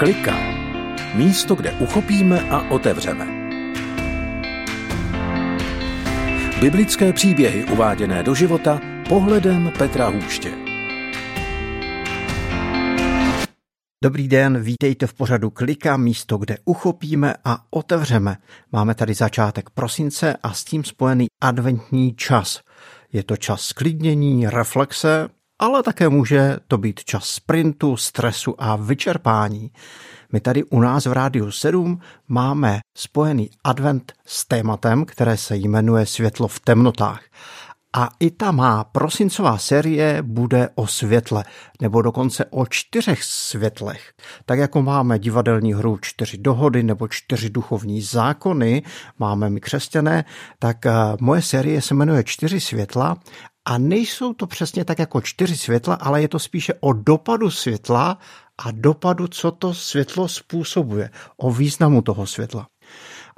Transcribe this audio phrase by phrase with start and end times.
[0.00, 0.36] Klika.
[1.14, 3.26] Místo, kde uchopíme a otevřeme.
[6.60, 10.52] Biblické příběhy uváděné do života pohledem Petra Hůště.
[14.04, 18.36] Dobrý den, vítejte v pořadu Klika, místo, kde uchopíme a otevřeme.
[18.72, 22.60] Máme tady začátek prosince a s tím spojený adventní čas.
[23.12, 25.28] Je to čas sklidnění, reflexe,
[25.60, 29.70] ale také může to být čas sprintu, stresu a vyčerpání.
[30.32, 36.06] My tady u nás v Rádiu 7 máme spojený advent s tématem, které se jmenuje
[36.06, 37.20] Světlo v temnotách.
[37.96, 41.44] A i ta má prosincová série bude o světle,
[41.80, 44.12] nebo dokonce o čtyřech světlech.
[44.46, 48.82] Tak jako máme divadelní hru Čtyři dohody nebo Čtyři duchovní zákony,
[49.18, 50.24] máme my křesťané,
[50.58, 53.16] tak eh, moje série se jmenuje Čtyři světla
[53.70, 58.18] a nejsou to přesně tak jako čtyři světla, ale je to spíše o dopadu světla
[58.58, 62.66] a dopadu, co to světlo způsobuje, o významu toho světla.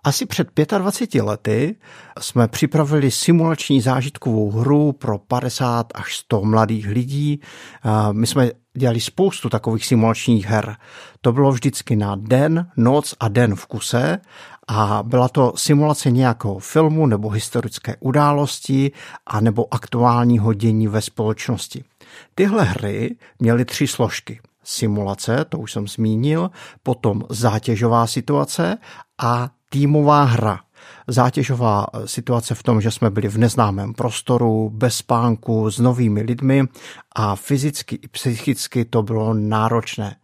[0.05, 0.49] Asi před
[0.79, 1.77] 25 lety
[2.21, 7.41] jsme připravili simulační zážitkovou hru pro 50 až 100 mladých lidí.
[8.13, 10.77] My jsme dělali spoustu takových simulačních her.
[11.21, 14.19] To bylo vždycky na den, noc a den v kuse
[14.69, 18.93] a byla to simulace nějakého filmu nebo historické události
[19.27, 21.85] a nebo aktuálního dění ve společnosti.
[22.35, 24.41] Tyhle hry měly tři složky.
[24.65, 26.51] Simulace, to už jsem zmínil,
[26.83, 28.79] potom zátěžová situace
[29.19, 30.61] a týmová hra.
[31.09, 36.65] Zátěžová situace v tom, že jsme byli v neznámém prostoru, bez spánku, s novými lidmi
[37.15, 40.17] a fyzicky i psychicky to bylo náročné.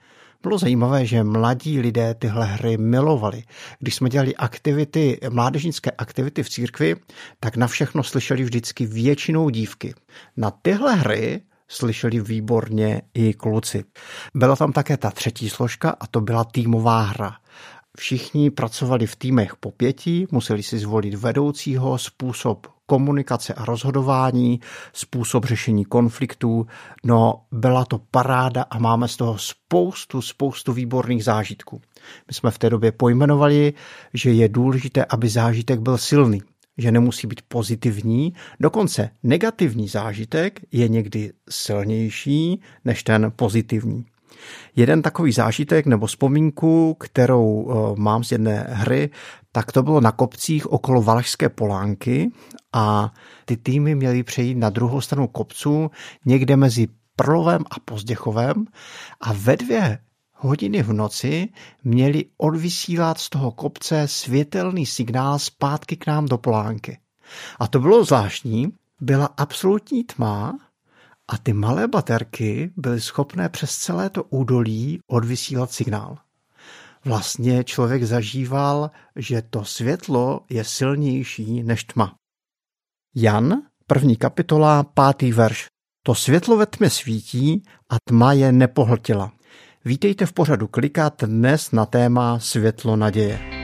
[0.43, 3.43] Bylo zajímavé, že mladí lidé tyhle hry milovali.
[3.79, 6.97] Když jsme dělali aktivity, mládežnické aktivity v církvi,
[7.41, 9.95] tak na všechno slyšeli vždycky většinou dívky.
[10.37, 13.85] Na tyhle hry slyšeli výborně i kluci.
[14.35, 17.37] Byla tam také ta třetí složka a to byla týmová hra.
[17.97, 24.61] Všichni pracovali v týmech po pěti, museli si zvolit vedoucího, způsob komunikace a rozhodování,
[24.93, 26.67] způsob řešení konfliktů.
[27.05, 31.81] No, byla to paráda a máme z toho spoustu, spoustu výborných zážitků.
[32.29, 33.73] My jsme v té době pojmenovali,
[34.15, 36.43] že je důležité, aby zážitek byl silný,
[36.79, 44.05] že nemusí být pozitivní, dokonce negativní zážitek je někdy silnější než ten pozitivní.
[44.77, 49.11] Jeden takový zážitek nebo vzpomínku, kterou eh, mám z jedné hry,
[49.53, 52.31] tak to bylo na kopcích okolo Valašské Polánky
[52.73, 53.13] a
[53.45, 55.91] ty týmy měly přejít na druhou stranu kopců
[56.25, 58.65] někde mezi Prlovem a Pozděchovem
[59.21, 59.99] a ve dvě
[60.35, 61.49] hodiny v noci
[61.85, 66.99] měli odvysílat z toho kopce světelný signál zpátky k nám do Polánky.
[67.59, 70.59] A to bylo zvláštní, byla absolutní tma
[71.29, 76.19] a ty malé baterky byly schopné přes celé to údolí odvysílat signál.
[77.05, 82.15] Vlastně člověk zažíval, že to světlo je silnější než tma.
[83.15, 85.67] Jan, první kapitola, pátý verš.
[86.03, 89.33] To světlo ve tmě svítí a tma je nepohltila.
[89.85, 93.58] Vítejte v pořadu Klikat dnes na téma Světlo naděje.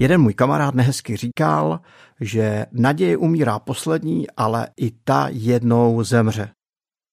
[0.00, 1.80] Jeden můj kamarád nehezky říkal,
[2.20, 6.50] že naděje umírá poslední, ale i ta jednou zemře.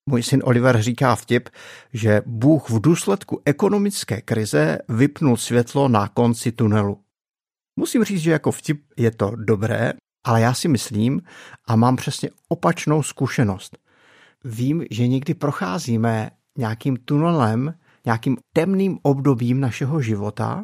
[0.09, 1.50] Můj syn Oliver říká vtip,
[1.94, 7.00] že Bůh v důsledku ekonomické krize vypnul světlo na konci tunelu.
[7.79, 9.94] Musím říct, že jako vtip je to dobré,
[10.25, 11.22] ale já si myslím
[11.67, 13.78] a mám přesně opačnou zkušenost.
[14.44, 17.73] Vím, že někdy procházíme nějakým tunelem,
[18.06, 20.63] nějakým temným obdobím našeho života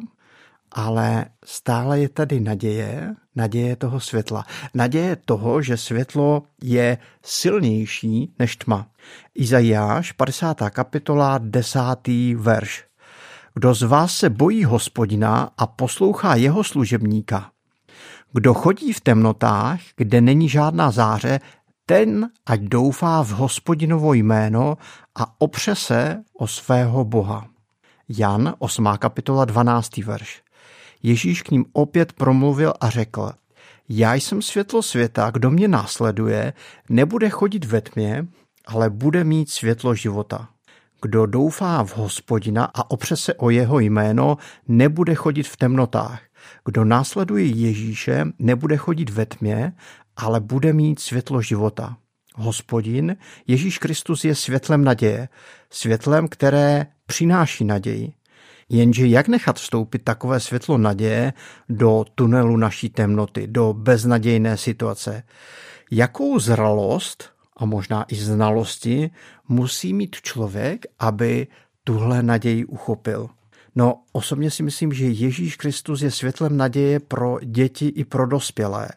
[0.74, 4.44] ale stále je tady naděje, naděje toho světla.
[4.74, 8.86] Naděje toho, že světlo je silnější než tma.
[9.34, 10.70] Izajáš, 50.
[10.70, 11.80] kapitola, 10.
[12.36, 12.84] verš.
[13.54, 17.50] Kdo z vás se bojí hospodina a poslouchá jeho služebníka?
[18.32, 21.40] Kdo chodí v temnotách, kde není žádná záře,
[21.86, 24.78] ten ať doufá v hospodinovo jméno
[25.14, 27.46] a opře se o svého Boha.
[28.08, 28.88] Jan, 8.
[28.98, 29.96] kapitola, 12.
[29.96, 30.42] verš.
[31.02, 33.30] Ježíš k ním opět promluvil a řekl,
[33.88, 36.52] já jsem světlo světa, kdo mě následuje,
[36.88, 38.26] nebude chodit ve tmě,
[38.66, 40.48] ale bude mít světlo života.
[41.02, 44.36] Kdo doufá v hospodina a opře se o jeho jméno,
[44.68, 46.22] nebude chodit v temnotách.
[46.64, 49.72] Kdo následuje Ježíše, nebude chodit ve tmě,
[50.16, 51.96] ale bude mít světlo života.
[52.34, 53.16] Hospodin,
[53.46, 55.28] Ježíš Kristus je světlem naděje,
[55.70, 58.12] světlem, které přináší naději.
[58.68, 61.32] Jenže jak nechat vstoupit takové světlo naděje
[61.68, 65.22] do tunelu naší temnoty, do beznadějné situace?
[65.90, 67.24] Jakou zralost
[67.56, 69.10] a možná i znalosti
[69.48, 71.46] musí mít člověk, aby
[71.84, 73.28] tuhle naději uchopil.
[73.74, 78.88] No, osobně si myslím, že Ježíš Kristus je světlem naděje pro děti i pro dospělé,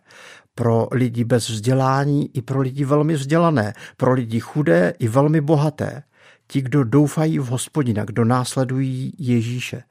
[0.55, 6.03] pro lidi bez vzdělání i pro lidi velmi vzdělané, pro lidi chudé i velmi bohaté.
[6.47, 9.83] Ti, kdo doufají v hospodina, kdo následují Ježíše.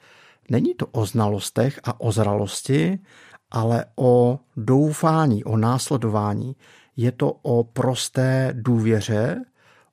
[0.50, 2.98] Není to o znalostech a o zralosti,
[3.50, 6.56] ale o doufání, o následování.
[6.96, 9.44] Je to o prosté důvěře,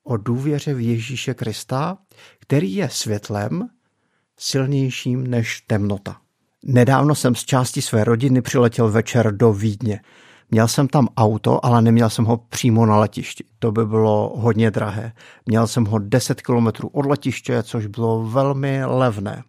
[0.03, 1.97] o důvěře v Ježíše Krista,
[2.39, 3.69] který je světlem
[4.37, 6.17] silnějším než temnota.
[6.63, 10.01] Nedávno jsem z části své rodiny přiletěl večer do Vídně.
[10.51, 13.44] Měl jsem tam auto, ale neměl jsem ho přímo na letišti.
[13.59, 15.13] To by bylo hodně drahé.
[15.45, 19.44] Měl jsem ho 10 kilometrů od letiště, což bylo velmi levné.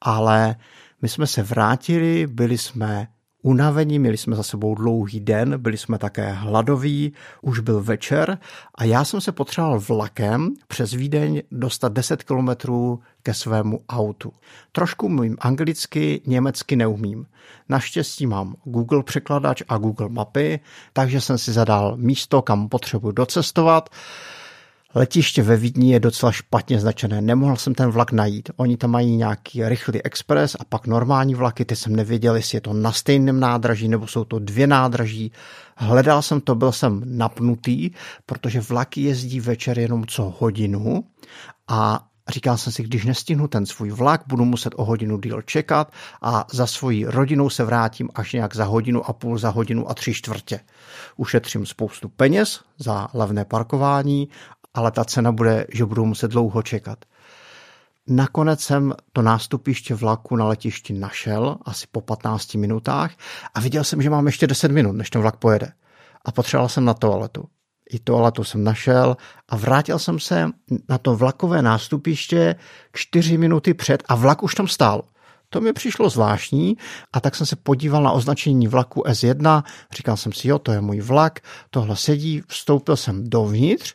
[0.00, 0.56] Ale
[1.02, 3.08] my jsme se vrátili, byli jsme
[3.42, 7.12] unavení, měli jsme za sebou dlouhý den, byli jsme také hladoví,
[7.42, 8.38] už byl večer
[8.74, 14.32] a já jsem se potřeboval vlakem přes Vídeň dostat 10 kilometrů ke svému autu.
[14.72, 17.26] Trošku mluvím anglicky, německy neumím.
[17.68, 20.60] Naštěstí mám Google překladač a Google mapy,
[20.92, 23.88] takže jsem si zadal místo, kam potřebuji docestovat
[24.94, 28.50] Letiště ve Vídni je docela špatně značené, nemohl jsem ten vlak najít.
[28.56, 32.60] Oni tam mají nějaký rychlý expres a pak normální vlaky, ty jsem nevěděl, jestli je
[32.60, 35.32] to na stejném nádraží nebo jsou to dvě nádraží.
[35.76, 37.90] Hledal jsem to, byl jsem napnutý,
[38.26, 41.04] protože vlaky jezdí večer jenom co hodinu
[41.68, 45.92] a Říkal jsem si, když nestihnu ten svůj vlak, budu muset o hodinu díl čekat
[46.22, 49.94] a za svojí rodinou se vrátím až nějak za hodinu a půl, za hodinu a
[49.94, 50.60] tři čtvrtě.
[51.16, 54.28] Ušetřím spoustu peněz za levné parkování
[54.78, 57.04] ale ta cena bude, že budu muset dlouho čekat.
[58.06, 63.10] Nakonec jsem to nástupiště vlaku na letišti našel asi po 15 minutách
[63.54, 65.72] a viděl jsem, že mám ještě 10 minut, než ten vlak pojede.
[66.24, 67.44] A potřeboval jsem na toaletu.
[67.90, 69.16] I toaletu jsem našel
[69.48, 70.50] a vrátil jsem se
[70.88, 72.56] na to vlakové nástupiště
[72.92, 75.04] 4 minuty před a vlak už tam stál.
[75.50, 76.76] To mi přišlo zvláštní
[77.12, 79.62] a tak jsem se podíval na označení vlaku S1,
[79.96, 81.40] říkal jsem si, jo, to je můj vlak,
[81.70, 83.94] tohle sedí, vstoupil jsem dovnitř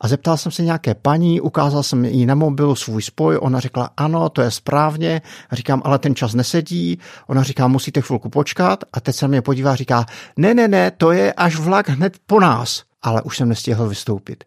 [0.00, 3.90] a zeptal jsem se nějaké paní, ukázal jsem jí na mobilu svůj spoj, ona řekla,
[3.96, 8.84] ano, to je správně, a říkám, ale ten čas nesedí, ona říká, musíte chvilku počkat.
[8.92, 12.16] A teď se mě podívá a říká, ne, ne, ne, to je až vlak hned
[12.26, 14.44] po nás, ale už jsem nestihl vystoupit.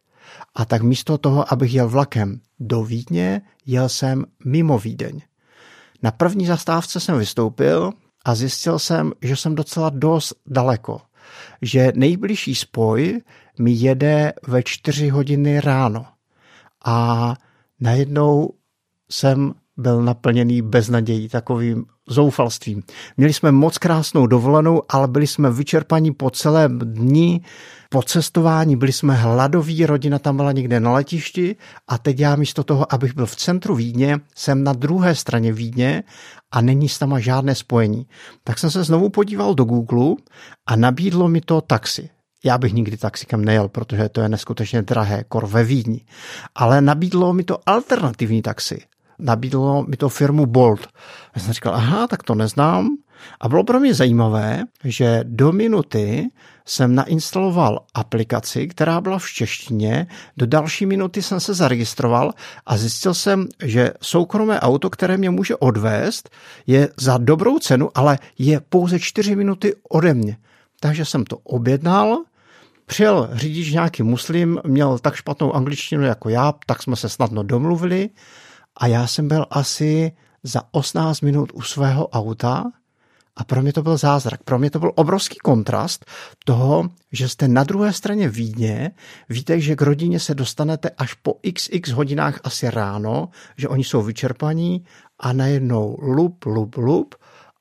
[0.55, 5.21] A tak místo toho, abych jel vlakem do Vídně, jel jsem mimo Vídeň.
[6.03, 7.91] Na první zastávce jsem vystoupil
[8.25, 11.01] a zjistil jsem, že jsem docela dost daleko.
[11.61, 13.21] Že nejbližší spoj
[13.59, 16.05] mi jede ve čtyři hodiny ráno.
[16.85, 17.35] A
[17.79, 18.53] najednou
[19.11, 22.83] jsem byl naplněný beznadějí, takovým zoufalstvím.
[23.17, 27.41] Měli jsme moc krásnou dovolenou, ale byli jsme vyčerpaní po celém dní,
[27.89, 31.55] po cestování, byli jsme hladoví, rodina tam byla někde na letišti
[31.87, 36.03] a teď já místo toho, abych byl v centru Vídně, jsem na druhé straně Vídně
[36.51, 38.07] a není s tama žádné spojení.
[38.43, 40.15] Tak jsem se znovu podíval do Google
[40.65, 42.09] a nabídlo mi to taxi.
[42.43, 46.05] Já bych nikdy taxikem nejel, protože to je neskutečně drahé, kor ve Vídni.
[46.55, 48.81] Ale nabídlo mi to alternativní taxi
[49.19, 50.87] nabídlo mi to firmu Bolt.
[51.35, 52.97] Já jsem říkal, aha, tak to neznám.
[53.39, 56.29] A bylo pro mě zajímavé, že do minuty
[56.65, 62.33] jsem nainstaloval aplikaci, která byla v češtině, do další minuty jsem se zaregistroval
[62.65, 66.29] a zjistil jsem, že soukromé auto, které mě může odvést,
[66.67, 70.37] je za dobrou cenu, ale je pouze čtyři minuty ode mě.
[70.79, 72.17] Takže jsem to objednal,
[72.89, 78.09] Přijel řidič nějaký muslim, měl tak špatnou angličtinu jako já, tak jsme se snadno domluvili
[78.77, 80.11] a já jsem byl asi
[80.43, 82.71] za 18 minut u svého auta
[83.35, 84.43] a pro mě to byl zázrak.
[84.43, 86.05] Pro mě to byl obrovský kontrast
[86.45, 88.91] toho, že jste na druhé straně Vídně,
[89.29, 94.01] víte, že k rodině se dostanete až po xx hodinách asi ráno, že oni jsou
[94.01, 94.85] vyčerpaní
[95.19, 97.15] a najednou lup, lup, lup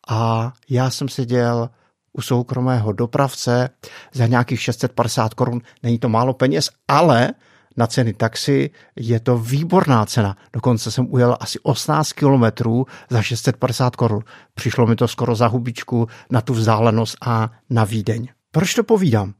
[0.08, 1.70] a já jsem seděl
[2.12, 3.68] u soukromého dopravce
[4.12, 5.60] za nějakých 650 korun.
[5.82, 7.30] Není to málo peněz, ale
[7.76, 10.36] na ceny taxi je to výborná cena.
[10.52, 14.22] Dokonce jsem ujel asi 18 kilometrů za 650 korun.
[14.54, 18.28] Přišlo mi to skoro za hubičku na tu vzdálenost a na Vídeň.
[18.50, 19.34] Proč to povídám?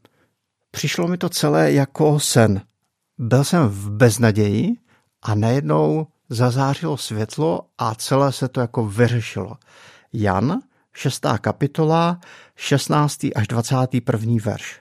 [0.71, 2.61] Přišlo mi to celé jako sen.
[3.19, 4.76] Byl jsem v beznaději
[5.23, 9.57] a najednou zazářilo světlo a celé se to jako vyřešilo.
[10.12, 10.61] Jan,
[10.93, 11.26] 6.
[11.40, 12.21] kapitola,
[12.57, 13.26] 16.
[13.35, 14.35] až 21.
[14.45, 14.81] verš.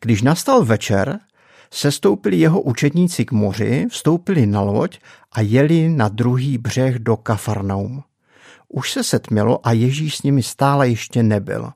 [0.00, 1.20] Když nastal večer,
[1.74, 4.98] Sestoupili jeho učedníci k moři, vstoupili na loď
[5.32, 8.02] a jeli na druhý břeh do Kafarnaum.
[8.68, 11.72] Už se setmělo a Ježíš s nimi stále ještě nebyl.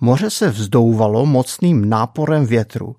[0.00, 2.96] Moře se vzdouvalo mocným náporem větru.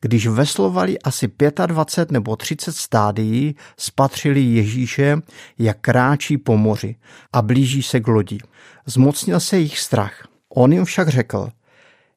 [0.00, 1.30] Když veslovali asi
[1.66, 5.16] 25 nebo 30 stádií, spatřili Ježíše,
[5.58, 6.96] jak kráčí po moři
[7.32, 8.38] a blíží se k lodi.
[8.86, 10.28] Zmocnil se jich strach.
[10.48, 11.48] On jim však řekl,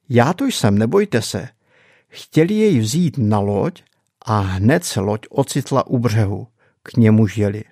[0.08, 1.48] já to jsem, nebojte se.
[2.08, 3.82] Chtěli jej vzít na loď
[4.24, 6.46] a hned se loď ocitla u břehu.
[6.82, 7.64] K němu jeli.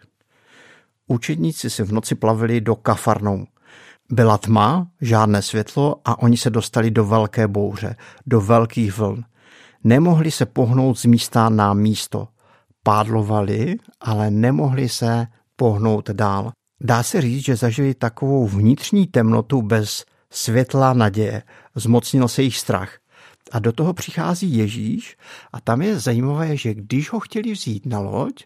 [1.07, 3.47] Učedníci si v noci plavili do Kafarnou.
[4.11, 9.25] Byla tma, žádné světlo a oni se dostali do velké bouře, do velkých vln.
[9.85, 12.29] Nemohli se pohnout z místa na místo.
[12.83, 15.27] Pádlovali, ale nemohli se
[15.57, 16.53] pohnout dál.
[16.81, 21.43] Dá se říct, že zažili takovou vnitřní temnotu bez světla naděje.
[21.75, 22.99] Zmocnil se jich strach.
[23.53, 25.17] A do toho přichází Ježíš
[25.53, 28.45] a tam je zajímavé, že když ho chtěli vzít na loď,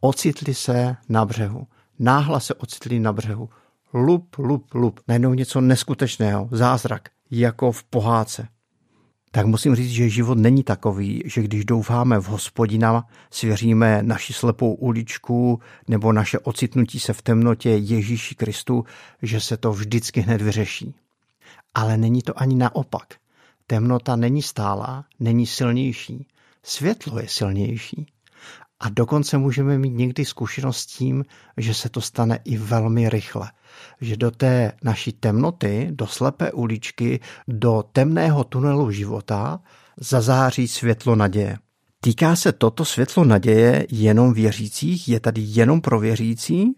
[0.00, 1.66] ocitli se na břehu.
[1.98, 3.48] Náhla se ocitli na břehu.
[3.94, 5.00] Lup, lup, lup.
[5.08, 6.48] Najednou něco neskutečného.
[6.52, 7.08] Zázrak.
[7.30, 8.48] Jako v pohádce.
[9.30, 14.74] Tak musím říct, že život není takový, že když doufáme v hospodina, svěříme naši slepou
[14.74, 18.84] uličku nebo naše ocitnutí se v temnotě Ježíši Kristu,
[19.22, 20.94] že se to vždycky hned vyřeší.
[21.74, 23.14] Ale není to ani naopak.
[23.66, 26.26] Temnota není stálá, není silnější.
[26.62, 28.06] Světlo je silnější.
[28.80, 31.24] A dokonce můžeme mít někdy zkušenost s tím,
[31.56, 33.50] že se to stane i velmi rychle.
[34.00, 39.60] Že do té naší temnoty, do slepé uličky, do temného tunelu života
[40.00, 41.58] zazáří světlo naděje.
[42.00, 45.08] Týká se toto světlo naděje jenom věřících?
[45.08, 46.74] Je tady jenom pro věřící?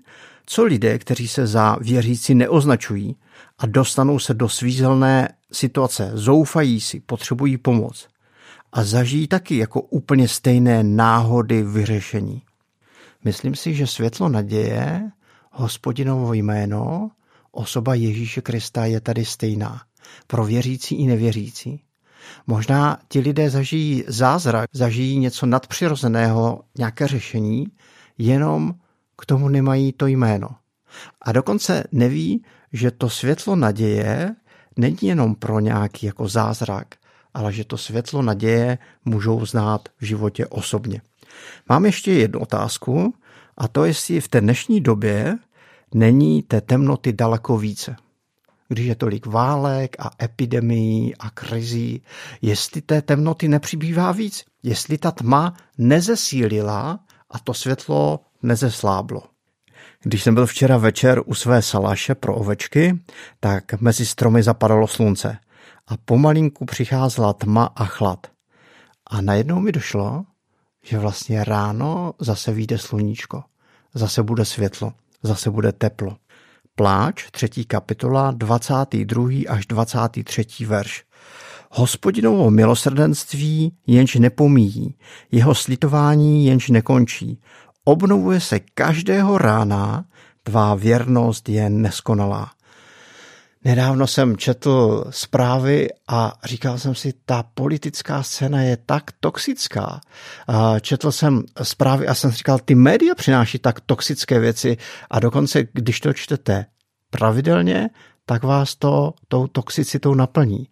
[0.46, 3.16] Co lidé, kteří se za věřící neoznačují
[3.58, 8.08] a dostanou se do svízelné situace, zoufají si, potřebují pomoc?
[8.76, 12.42] a zažijí taky jako úplně stejné náhody vyřešení.
[13.24, 15.10] Myslím si, že světlo naděje,
[15.52, 17.10] hospodinovo jméno,
[17.52, 19.82] osoba Ježíše Krista je tady stejná.
[20.26, 21.82] Pro věřící i nevěřící.
[22.46, 27.66] Možná ti lidé zažijí zázrak, zažijí něco nadpřirozeného, nějaké řešení,
[28.18, 28.74] jenom
[29.18, 30.48] k tomu nemají to jméno.
[31.22, 34.34] A dokonce neví, že to světlo naděje
[34.76, 36.94] není jenom pro nějaký jako zázrak,
[37.34, 41.00] ale že to světlo naděje můžou znát v životě osobně.
[41.68, 43.14] Mám ještě jednu otázku
[43.56, 45.38] a to jestli v té dnešní době
[45.94, 47.96] není té temnoty daleko více.
[48.68, 52.02] Když je tolik válek a epidemií a krizí,
[52.42, 59.22] jestli té temnoty nepřibývá víc, jestli ta tma nezesílila a to světlo nezesláblo.
[60.02, 62.98] Když jsem byl včera večer u své salaše pro ovečky,
[63.40, 65.38] tak mezi stromy zapadalo slunce
[65.86, 68.26] a pomalinku přicházela tma a chlad.
[69.06, 70.24] A najednou mi došlo,
[70.84, 73.44] že vlastně ráno zase vyjde sluníčko,
[73.94, 74.92] zase bude světlo,
[75.22, 76.16] zase bude teplo.
[76.74, 79.28] Pláč, třetí kapitola, 22.
[79.48, 80.46] až 23.
[80.66, 81.04] verš.
[81.78, 84.94] Hospodinovo milosrdenství jenž nepomíjí,
[85.32, 87.40] jeho slitování jenž nekončí.
[87.84, 90.04] Obnovuje se každého rána,
[90.42, 92.50] tvá věrnost je neskonalá.
[93.64, 100.00] Nedávno jsem četl zprávy a říkal jsem si, ta politická scéna je tak toxická.
[100.80, 104.76] Četl jsem zprávy a jsem říkal, ty média přináší tak toxické věci
[105.10, 106.66] a dokonce, když to čtete
[107.10, 107.90] pravidelně,
[108.26, 110.68] tak vás to tou toxicitou naplní.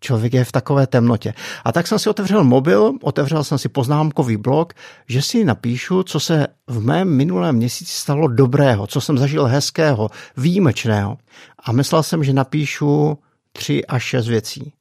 [0.00, 1.34] Člověk je v takové temnotě.
[1.64, 4.72] A tak jsem si otevřel mobil, otevřel jsem si poznámkový blok,
[5.08, 10.10] že si napíšu, co se v mém minulém měsíci stalo dobrého, co jsem zažil hezkého,
[10.36, 11.18] výjimečného.
[11.58, 13.18] A myslel jsem, že napíšu
[13.52, 14.72] tři až šest věcí.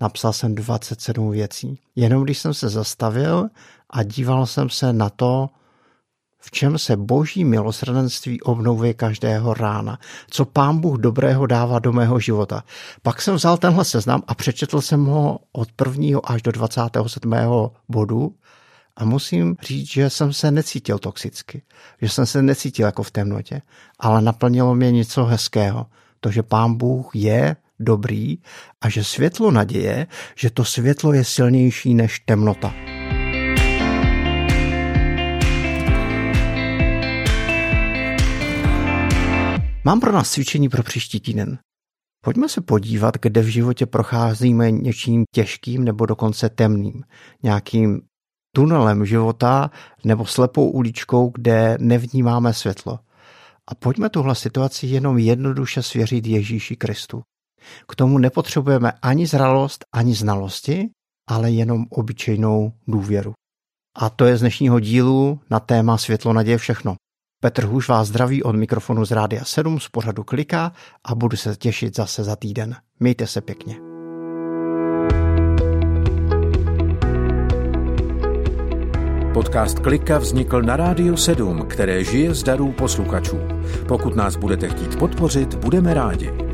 [0.00, 1.78] Napsal jsem 27 věcí.
[1.96, 3.48] Jenom když jsem se zastavil
[3.90, 5.48] a díval jsem se na to,
[6.44, 9.98] v čem se boží milosrdenství obnovuje každého rána,
[10.30, 12.64] co pán Bůh dobrého dává do mého života.
[13.02, 17.32] Pak jsem vzal tenhle seznam a přečetl jsem ho od prvního až do 27.
[17.88, 18.34] bodu
[18.96, 21.62] a musím říct, že jsem se necítil toxicky,
[22.02, 23.62] že jsem se necítil jako v temnotě,
[23.98, 25.86] ale naplnilo mě něco hezkého,
[26.20, 28.38] to, že pán Bůh je dobrý
[28.80, 32.91] a že světlo naděje, že to světlo je silnější než temnota.
[39.84, 41.58] Mám pro nás cvičení pro příští týden.
[42.24, 47.04] Pojďme se podívat, kde v životě procházíme něčím těžkým nebo dokonce temným.
[47.42, 48.00] Nějakým
[48.54, 49.70] tunelem života
[50.04, 52.98] nebo slepou uličkou, kde nevnímáme světlo.
[53.70, 57.22] A pojďme tuhle situaci jenom jednoduše svěřit Ježíši Kristu.
[57.88, 60.88] K tomu nepotřebujeme ani zralost, ani znalosti,
[61.28, 63.32] ale jenom obyčejnou důvěru.
[63.96, 66.96] A to je z dnešního dílu na téma Světlo naděje všechno.
[67.44, 70.72] Petr Hůž vás zdraví od mikrofonu z Rádia 7 z pořadu Klika
[71.04, 72.76] a budu se těšit zase za týden.
[73.00, 73.76] Mějte se pěkně.
[79.34, 83.38] Podcast Klika vznikl na Rádiu 7, které žije z darů posluchačů.
[83.88, 86.51] Pokud nás budete chtít podpořit, budeme rádi.